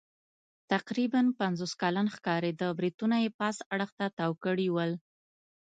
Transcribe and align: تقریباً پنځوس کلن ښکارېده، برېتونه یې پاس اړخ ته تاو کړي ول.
تقریباً 0.71 1.21
پنځوس 1.39 1.71
کلن 1.81 2.07
ښکارېده، 2.15 2.67
برېتونه 2.79 3.15
یې 3.23 3.29
پاس 3.39 3.57
اړخ 3.73 3.89
ته 3.99 4.05
تاو 4.17 4.33
کړي 4.45 4.67
ول. 4.71 4.91